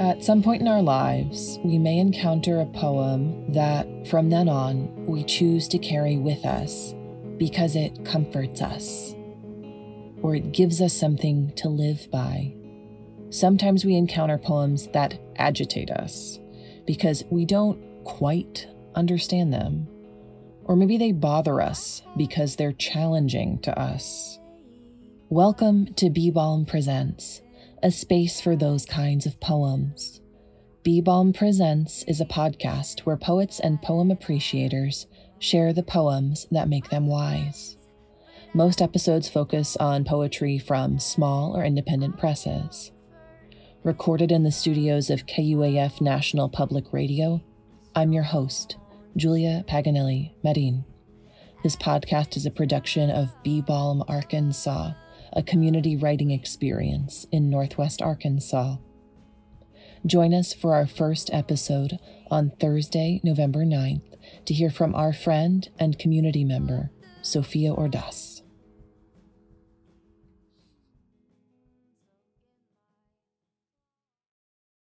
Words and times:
At 0.00 0.24
some 0.24 0.42
point 0.42 0.62
in 0.62 0.68
our 0.68 0.80
lives, 0.80 1.58
we 1.62 1.76
may 1.76 1.98
encounter 1.98 2.58
a 2.58 2.64
poem 2.64 3.52
that, 3.52 3.86
from 4.08 4.30
then 4.30 4.48
on, 4.48 5.04
we 5.04 5.22
choose 5.22 5.68
to 5.68 5.78
carry 5.78 6.16
with 6.16 6.46
us 6.46 6.94
because 7.36 7.76
it 7.76 8.02
comforts 8.02 8.62
us 8.62 9.14
or 10.22 10.34
it 10.34 10.52
gives 10.52 10.80
us 10.80 10.94
something 10.94 11.52
to 11.56 11.68
live 11.68 12.10
by. 12.10 12.54
Sometimes 13.28 13.84
we 13.84 13.94
encounter 13.94 14.38
poems 14.38 14.88
that 14.94 15.20
agitate 15.36 15.90
us 15.90 16.40
because 16.86 17.22
we 17.28 17.44
don't 17.44 17.78
quite 18.04 18.66
understand 18.94 19.52
them. 19.52 19.86
Or 20.64 20.76
maybe 20.76 20.96
they 20.96 21.12
bother 21.12 21.60
us 21.60 22.00
because 22.16 22.56
they're 22.56 22.72
challenging 22.72 23.58
to 23.58 23.78
us. 23.78 24.38
Welcome 25.28 25.92
to 25.96 26.08
Bee 26.08 26.30
Balm 26.30 26.64
Presents, 26.64 27.42
a 27.82 27.90
space 27.90 28.40
for 28.40 28.56
those 28.56 28.84
kinds 28.84 29.24
of 29.24 29.40
poems. 29.40 30.20
Bee 30.82 31.00
Balm 31.00 31.32
Presents 31.32 32.04
is 32.06 32.20
a 32.20 32.26
podcast 32.26 33.00
where 33.00 33.16
poets 33.16 33.58
and 33.58 33.80
poem 33.80 34.10
appreciators 34.10 35.06
share 35.38 35.72
the 35.72 35.82
poems 35.82 36.46
that 36.50 36.68
make 36.68 36.90
them 36.90 37.06
wise. 37.06 37.76
Most 38.52 38.82
episodes 38.82 39.28
focus 39.28 39.76
on 39.76 40.04
poetry 40.04 40.58
from 40.58 40.98
small 40.98 41.56
or 41.56 41.64
independent 41.64 42.18
presses. 42.18 42.92
Recorded 43.82 44.30
in 44.30 44.42
the 44.42 44.52
studios 44.52 45.08
of 45.08 45.26
KUAF 45.26 46.02
National 46.02 46.50
Public 46.50 46.92
Radio, 46.92 47.42
I'm 47.94 48.12
your 48.12 48.24
host, 48.24 48.76
Julia 49.16 49.64
Paganelli 49.66 50.32
Marin. 50.44 50.84
This 51.62 51.76
podcast 51.76 52.36
is 52.36 52.44
a 52.44 52.50
production 52.50 53.10
of 53.10 53.34
Bee 53.42 53.62
Balm, 53.62 54.04
Arkansas, 54.06 54.92
a 55.32 55.42
community 55.42 55.96
writing 55.96 56.30
experience 56.30 57.26
in 57.30 57.50
Northwest 57.50 58.02
Arkansas. 58.02 58.76
Join 60.06 60.32
us 60.32 60.54
for 60.54 60.74
our 60.74 60.86
first 60.86 61.30
episode 61.32 61.98
on 62.30 62.52
Thursday, 62.58 63.20
November 63.22 63.64
9th, 63.64 64.16
to 64.46 64.54
hear 64.54 64.70
from 64.70 64.94
our 64.94 65.12
friend 65.12 65.68
and 65.78 65.98
community 65.98 66.44
member, 66.44 66.90
Sophia 67.22 67.72
Ordas. 67.72 68.29